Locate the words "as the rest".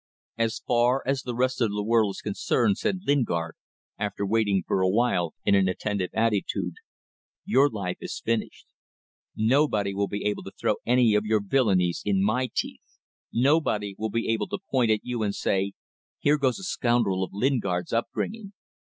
1.05-1.61